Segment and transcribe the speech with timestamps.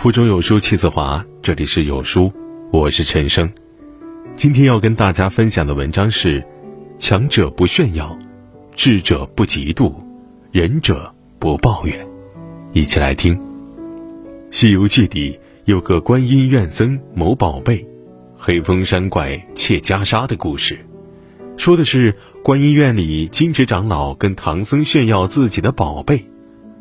[0.00, 2.32] 腹中有书气自华，这里是有书，
[2.72, 3.52] 我是陈生。
[4.34, 6.42] 今天要跟大家分享的文章是：
[6.98, 8.18] 强者不炫耀，
[8.74, 9.92] 智者不嫉妒，
[10.52, 12.08] 仁者不抱怨。
[12.72, 13.36] 一起来听
[14.50, 17.86] 《西游记》里有个观音院僧谋宝贝，
[18.34, 20.78] 黑风山怪窃袈裟的故事，
[21.58, 26.24] 说的是观音院里金池长老跟唐僧炫耀自己的宝贝，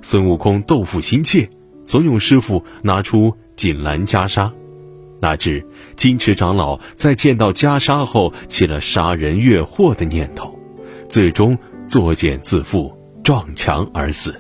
[0.02, 1.50] 孙悟空斗富心切。
[1.90, 4.52] 怂恿师傅拿出锦兰袈裟，
[5.20, 10.54] 哪知金池长老在见到袈裟后起了杀人越货的念头，
[11.08, 11.58] 最终
[11.88, 14.40] 作茧自缚，撞墙而死。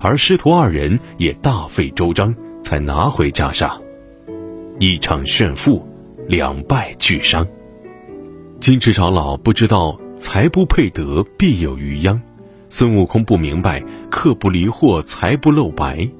[0.00, 3.80] 而师徒二人也大费周章才拿回袈裟，
[4.80, 5.88] 一场炫富，
[6.26, 7.46] 两败俱伤。
[8.58, 12.20] 金池长老不知道财不配得，必有余殃；
[12.68, 16.10] 孙悟空不明白客不离货，财不露白。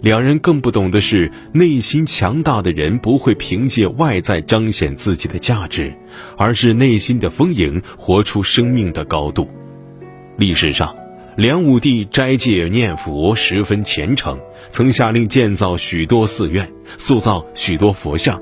[0.00, 5.92] 两人更不懂的是，内心强大的人不会凭借外在彰显自己的价值，
[6.36, 9.50] 而是内心的丰盈，活出生命的高度。
[10.36, 10.94] 历史上，
[11.36, 14.38] 梁武帝斋戒念佛，十分虔诚，
[14.70, 18.40] 曾下令建造许多寺院，塑造许多佛像。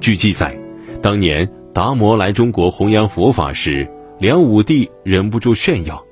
[0.00, 0.58] 据记载，
[1.00, 3.88] 当年达摩来中国弘扬佛法时，
[4.18, 6.04] 梁武帝忍不住炫耀：“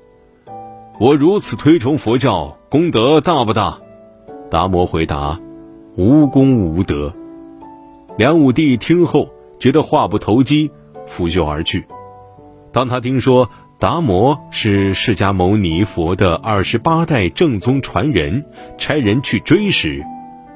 [0.98, 3.78] 我如此推崇佛教，功德大不大？”
[4.52, 5.40] 达摩回答
[5.96, 7.10] ：“无功无德。”
[8.18, 10.70] 梁武帝听后觉得话不投机，
[11.06, 11.86] 拂袖而去。
[12.70, 18.44] 当他听说达摩是释迦牟尼佛的二十八代正宗传人，
[18.76, 20.04] 差人去追时，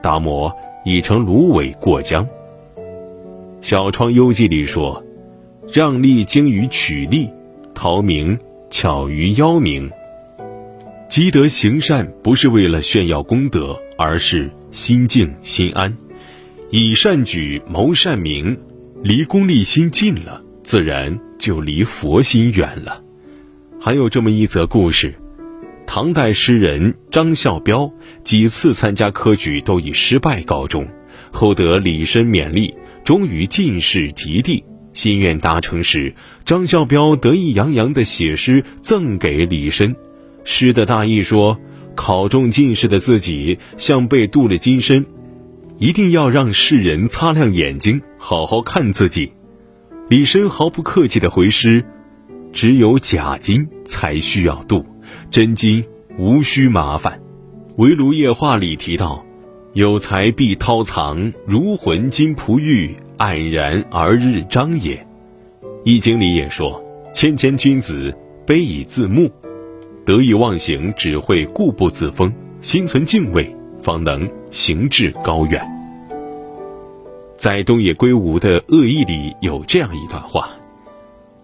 [0.02, 2.22] 达摩已乘芦苇过江。
[3.62, 5.02] 《小窗幽记》里说
[5.72, 7.30] ：“让利精于取利，
[7.74, 9.90] 逃名巧于邀名。”
[11.08, 15.96] 积德行善不是为了炫耀功德，而是心静心安，
[16.70, 18.56] 以善举谋善名，
[19.02, 23.02] 离功利心近了，自然就离佛心远了。
[23.80, 25.14] 还有这么一则故事：
[25.86, 27.90] 唐代诗人张孝标
[28.22, 30.86] 几次参加科举都以失败告终，
[31.30, 32.74] 后得李绅勉励，
[33.04, 36.14] 终于进士及第，心愿达成时，
[36.44, 39.94] 张孝标得意洋洋地写诗赠给李绅。
[40.44, 41.58] 诗的大意说，
[41.96, 45.06] 考中进士的自己像被镀了金身，
[45.78, 49.32] 一定要让世人擦亮眼睛，好好看自己。
[50.08, 51.84] 李绅毫不客气的回诗
[52.52, 54.86] ：“只有假金才需要镀，
[55.30, 55.84] 真金
[56.16, 57.20] 无需麻烦。”
[57.82, 59.26] 《围炉夜话》里提到
[59.74, 64.96] ：“有才必韬藏，如浑金璞玉，黯然而日张也。”
[65.82, 66.82] 《易经》里也说
[67.12, 69.30] ：“谦谦君子，卑以自牧。”
[70.06, 73.52] 得意忘形只会固步自封，心存敬畏
[73.82, 75.60] 方能行至高远。
[77.36, 80.50] 在东野圭吾的《恶意》里有这样一段话：“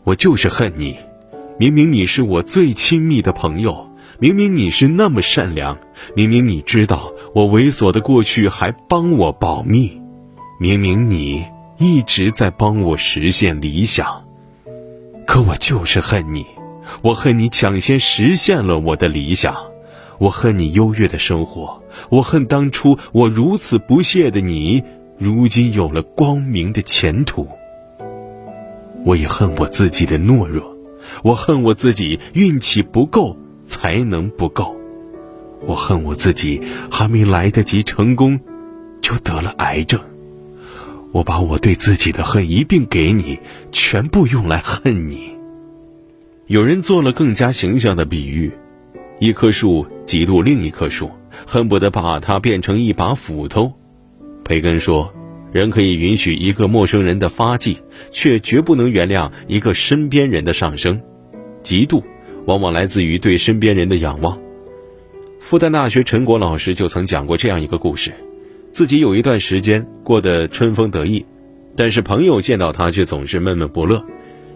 [0.05, 0.97] 我就是恨你，
[1.59, 3.91] 明明你是我最亲密的朋友，
[4.21, 5.77] 明明你是那么善良，
[6.15, 10.01] 明明你知道我猥琐的过去还帮我保密，
[10.61, 11.45] 明明你
[11.79, 14.23] 一直在帮我实现理想，
[15.27, 16.47] 可我就是恨你。”
[17.01, 19.57] 我恨你抢先实现了我的理想，
[20.19, 24.85] 我恨你优越的生活，我恨当初我如此不屑的你，
[25.19, 27.49] 如今有了光明的前途。
[29.05, 30.77] 我也恨我自己的懦弱，
[31.25, 33.37] 我恨我自己运气不够，
[33.67, 34.77] 才能不够，
[35.67, 38.39] 我恨我自己还没来得及成功，
[39.01, 40.01] 就得了癌症。
[41.11, 43.41] 我把我对自己的恨一并给你，
[43.73, 45.32] 全部用来恨你。
[46.49, 48.51] 有人做了更加形象的比喻：
[49.21, 51.09] 一棵树嫉妒另一棵树，
[51.47, 53.73] 恨不得把它变成一把斧头。
[54.43, 55.15] 培根说
[55.55, 57.79] ：“人可以允许一个陌生人的发迹，
[58.11, 61.01] 却绝不能原谅一个身边人的上升。
[61.63, 62.03] 嫉妒
[62.45, 64.37] 往往来自于对身边人的仰望。”
[65.39, 68.13] 复旦大学陈果老师就曾讲过这样一个故事：
[68.73, 71.25] 自己有一段时间过得春风得意，
[71.77, 74.05] 但是朋友见到他却总是闷闷不乐。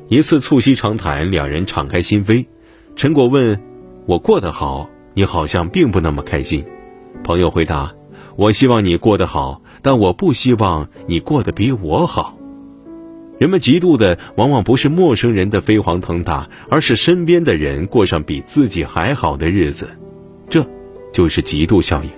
[0.08, 2.46] 一次促膝长谈，两人敞开心扉。
[2.94, 3.60] 陈果问
[4.06, 6.64] ：“我过得好，你好像并不那么开心。”
[7.24, 7.92] 朋友回答
[8.36, 12.38] ：“我希望你过得好，但我不希望你过得比我好。”
[13.38, 19.90] 人们嫉妒的往往不是陌生人的飞黄腾达，而是身边的人过上比自己还好的日子，
[20.48, 20.64] 这，
[21.12, 22.10] 就是嫉妒效应。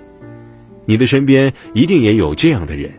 [0.85, 2.91] 你的身边一定也有这样的人：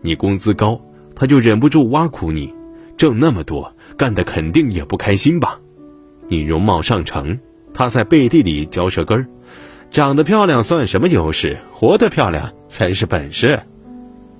[0.00, 0.80] 你工资高，
[1.16, 2.54] 他就忍不住挖苦你；
[2.96, 3.74] 挣那么多。
[3.98, 5.58] 干的肯定也不开心吧？
[6.28, 7.40] 你容貌上乘，
[7.74, 9.26] 他在背地里嚼舌根儿。
[9.90, 11.58] 长得漂亮算什么优势？
[11.72, 13.60] 活得漂亮才是本事。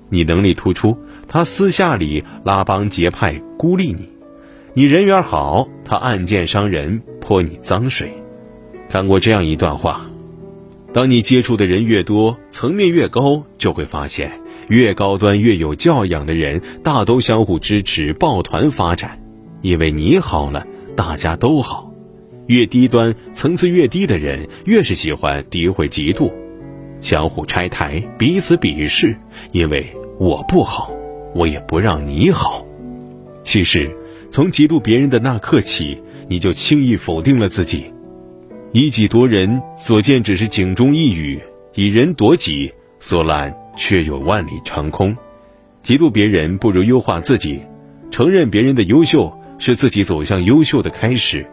[0.07, 0.97] 你能力突出，
[1.27, 4.09] 他私下里拉帮结派孤立你；
[4.73, 8.13] 你人缘好，他暗箭伤人泼你脏水。
[8.89, 10.09] 看过这样一段话：
[10.93, 14.39] 当你接触的人越多，层面越高，就会发现，
[14.69, 19.19] 越高端、越有教养的人，大都相互支持，抱团发展。
[19.61, 20.65] 因为你好了，
[20.95, 21.91] 大家都好；
[22.47, 26.31] 越低端、层次越低的人，越是喜欢诋毁、嫉妒，
[27.01, 29.15] 相互拆台，彼此鄙视。
[29.51, 29.85] 因为
[30.17, 30.91] 我不好，
[31.35, 32.65] 我也不让你好。
[33.41, 33.95] 其实，
[34.31, 37.93] 从嫉妒别人的那刻起，你就轻易否定了自己。
[38.71, 41.39] 以己夺人，所见只是井中一隅；
[41.73, 45.17] 以人夺己，所览却有万里长空。
[45.83, 47.61] 嫉妒别人，不如优化自己；
[48.11, 51.45] 承认别人的优秀，是自己走向优秀的开始。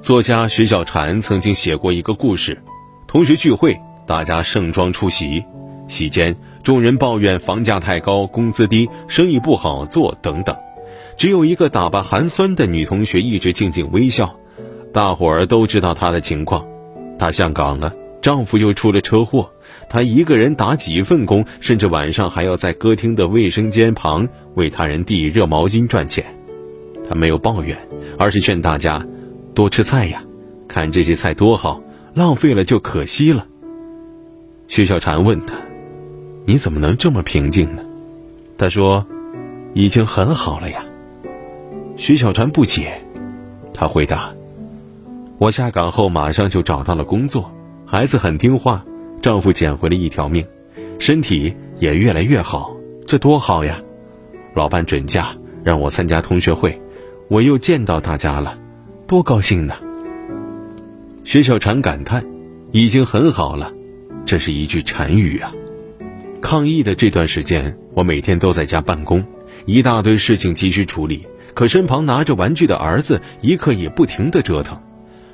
[0.00, 2.62] 作家徐小婵曾经写过一个故事：
[3.08, 5.44] 同学聚会，大家盛装出席，
[5.88, 10.56] 席间众人抱怨房价太高、工资低、生意不好做等等，
[11.16, 14.36] 只有一个打扮寒酸的女同学一直静静微笑。
[14.92, 16.64] 大伙儿都知道她的情况，
[17.18, 19.50] 她下岗了，丈夫又出了车祸，
[19.94, 26.34] 他一个人打几份工，甚至晚上还要在歌厅的卫生间旁为他人递热毛巾赚钱。
[27.08, 27.78] 他没有抱怨，
[28.18, 29.06] 而是劝大家
[29.54, 30.24] 多吃菜呀，
[30.66, 31.80] 看这些菜多好，
[32.12, 33.46] 浪费了就可惜了。
[34.66, 35.54] 徐小婵问他
[36.44, 37.82] ：“你怎么能这么平静呢？”
[38.58, 39.06] 他说
[39.74, 40.84] ：“已经很好了呀。”
[41.96, 43.00] 徐小婵不解，
[43.72, 44.32] 他回答。
[45.38, 47.52] 我下岗后马上就找到了工作，
[47.86, 48.84] 孩子很听话，
[49.24, 50.46] 丈夫捡回了一条命，
[50.98, 52.76] 身体也越来越好，
[53.06, 53.80] 这多好呀！
[54.52, 55.34] 老伴准假，
[55.64, 56.78] 让我参加同学会，
[57.28, 58.58] 我又见到大家了，
[59.06, 59.76] 多高兴呢！
[61.24, 62.22] 薛小婵感叹
[62.70, 63.72] ：“已经很好了。”
[64.26, 65.54] 这是一句禅语啊。
[66.42, 69.24] 抗疫的这段时间，我每天都在家办公，
[69.64, 74.78] 一大堆事情急需处理，可身旁拿着玩具的儿子一刻也不停的折腾。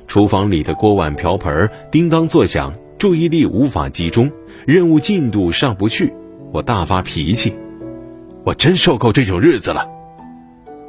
[0.06, 4.30] 厨房里的锅碗瓢盆叮当作响，注意力无法集中，
[4.66, 6.12] 任务进度上不去，
[6.52, 7.56] 我大发脾气，
[8.44, 9.88] 我真受够这种日子了。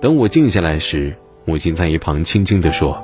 [0.02, 1.16] 等我静下来时，
[1.46, 3.02] 母亲在一旁轻轻地说：“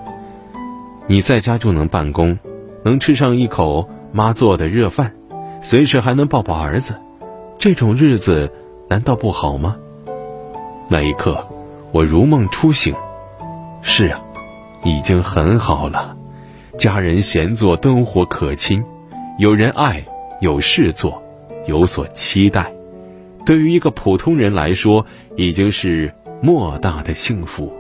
[1.08, 2.38] 你在家就能办公，
[2.84, 5.16] 能吃上一口妈做的热饭，
[5.62, 6.94] 随时还能抱抱儿子，
[7.58, 8.52] 这种日子
[8.90, 9.78] 难道不好吗？”
[10.92, 11.48] 那一刻，
[11.94, 12.94] 我如梦初醒。
[13.82, 14.22] 是啊。
[14.84, 16.18] 已经很好了，
[16.78, 18.84] 家人闲坐，灯火可亲，
[19.40, 20.04] 有人爱，
[20.42, 21.22] 有事做，
[21.68, 22.74] 有所期待，
[23.46, 25.06] 对于一个普通人来说，
[25.36, 26.12] 已经是
[26.42, 27.72] 莫大的幸福。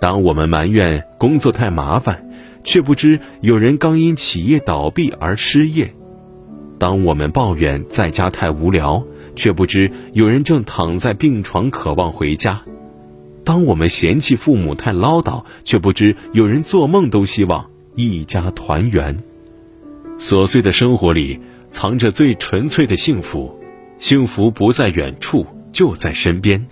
[0.00, 2.24] 当我们埋怨工作太麻烦，
[2.62, 5.88] 却不知有人刚因企业倒闭而失业；
[6.78, 9.04] 当我们抱怨在家太无聊，
[9.34, 12.62] 却不知有人正躺在病床渴望回家。
[13.42, 19.18] 当我们嫌弃父母太唠叨，却不知有人做梦都希望一家团圆。
[20.18, 21.38] 琐碎的生活里
[21.68, 23.58] 藏着最纯粹的幸福，
[23.98, 26.66] 幸福不在远处，就在身边。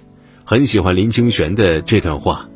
[0.45, 2.49] 很喜欢林清玄的这段话：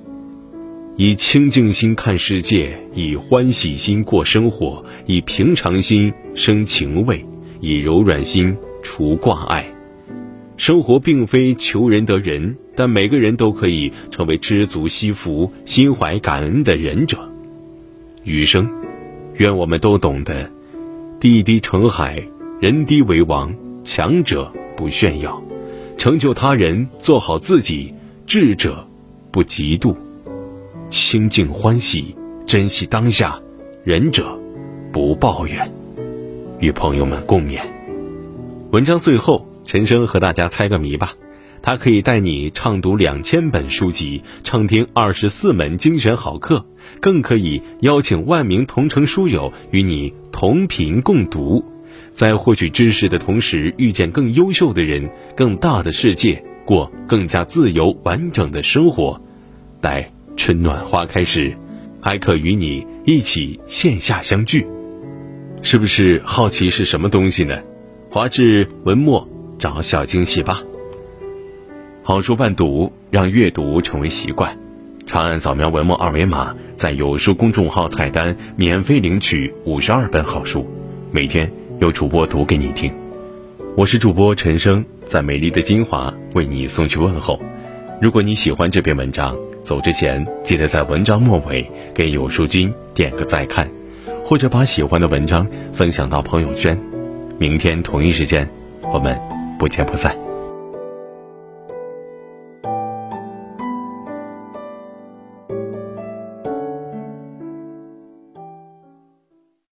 [0.96, 7.24] 以清净心看世界，以欢喜心过生活，以平常心生情味，
[7.60, 9.66] 以柔软心除挂碍。
[10.56, 12.56] 生活并非求人得人。
[12.78, 17.32] 但每个人都可以成为知足惜福、心怀感恩的仁者。
[18.22, 18.70] 余生，
[19.36, 20.50] 愿我们都懂得：
[21.20, 22.26] 地低成海，
[22.60, 23.54] 人低为王。
[23.84, 25.40] 强者不炫耀，
[25.96, 27.94] 成就他人，做好自己；
[28.26, 28.84] 智者
[29.30, 29.94] 不嫉妒，
[30.88, 32.16] 清净欢喜，
[32.48, 33.40] 珍惜当下；
[33.84, 34.36] 仁者
[34.92, 35.72] 不抱怨。
[36.58, 37.60] 与朋友们共勉。
[38.72, 41.14] 文章最后，陈生和大家猜个谜吧。
[41.66, 46.64] 它可以带你畅读两千本书籍，畅听二十四门精选好课，
[47.00, 51.64] 更可以邀请万名同城书友与你同频共读，
[52.12, 59.20] 在获取知识的同时，遇见更优秀的人，更大的世界，过更加自由完整的生活。
[59.80, 61.52] 待春暖花开时，
[62.00, 64.64] 还可与你一起线下相聚。
[65.62, 67.60] 是不是好奇是什么东西呢？
[68.08, 70.62] 华智文末找小惊喜吧。
[72.08, 74.56] 好书伴读，让阅读成为习惯。
[75.08, 80.64] 长按扫描文末二维码，在有书公众号菜单免费领取五十二本好书，
[81.10, 82.92] 每天有主播读给你听。
[83.76, 87.42] 我是主播陈生，在美丽的金华为你送去问候。
[88.00, 93.68] 如果你喜欢这篇文章，走之前记得在文章末尾给有书君点个再看，
[94.22, 96.78] 或者把喜欢的文章分享到朋友圈。
[97.36, 98.48] 明天同一时间，
[98.92, 99.18] 我们
[99.58, 100.25] 不见不散。